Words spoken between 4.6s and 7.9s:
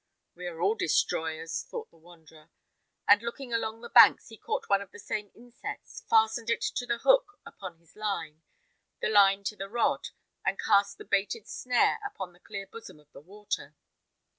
one of the same insects, fastened it to the hook upon